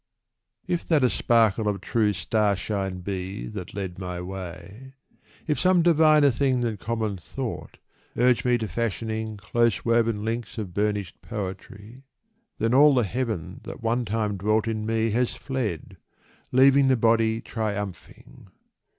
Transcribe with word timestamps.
If 0.65 0.87
that 0.87 1.03
a 1.03 1.11
sparkle 1.11 1.67
of 1.67 1.79
true 1.79 2.11
starshine 2.13 3.01
be 3.01 3.45
That 3.45 3.75
led 3.75 3.99
my 3.99 4.19
way; 4.19 4.93
if 5.45 5.59
some 5.59 5.83
diviner 5.83 6.31
thing 6.31 6.61
Than 6.61 6.77
common 6.77 7.17
thought 7.17 7.77
urged 8.17 8.43
me 8.43 8.57
to 8.57 8.67
fashioning 8.67 9.37
Close 9.37 9.85
woven 9.85 10.25
links 10.25 10.57
of 10.57 10.73
burnished 10.73 11.21
poetry; 11.21 12.01
Then 12.57 12.73
all 12.73 12.95
the 12.95 13.03
heaven 13.03 13.61
that 13.65 13.83
one 13.83 14.03
time 14.03 14.37
dwelt 14.37 14.67
in 14.67 14.87
me 14.87 15.11
Has 15.11 15.35
fled, 15.35 15.97
leaving 16.51 16.87
the 16.87 16.97
body 16.97 17.39
triumphing. 17.39 18.47